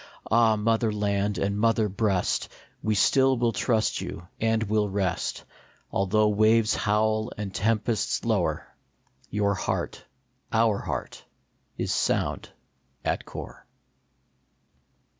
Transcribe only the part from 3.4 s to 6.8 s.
trust you and will rest; Although waves